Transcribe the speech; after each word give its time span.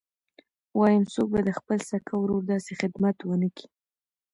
وايم 0.79 1.03
څوک 1.13 1.27
به 1.33 1.39
د 1.47 1.49
خپل 1.59 1.77
سکه 1.89 2.13
ورور 2.17 2.41
داسې 2.51 2.71
خدمت 2.81 3.17
ونه 3.23 3.49
کي. 3.57 3.67